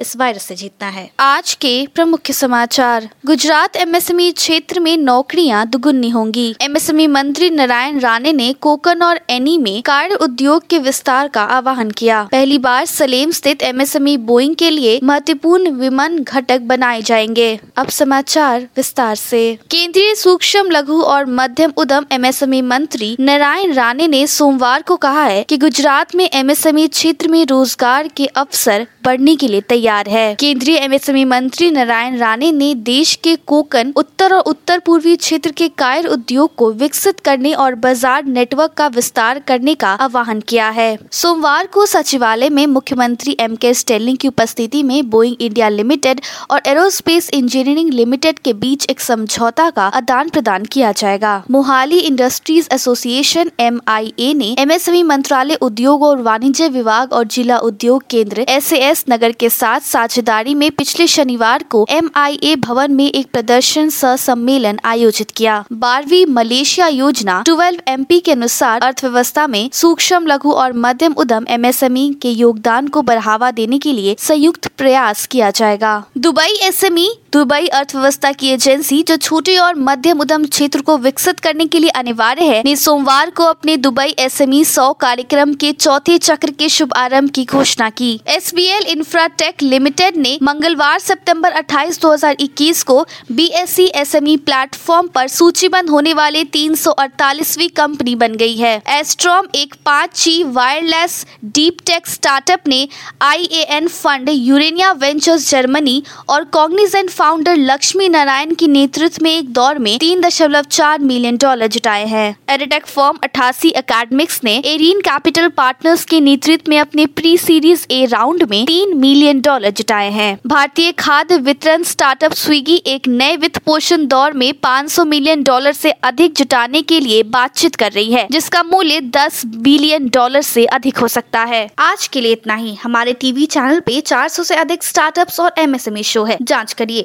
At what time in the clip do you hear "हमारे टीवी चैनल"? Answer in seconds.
132.74-133.80